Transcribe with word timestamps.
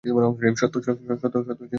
সত্য, 0.55 0.75
থামো! 0.85 1.65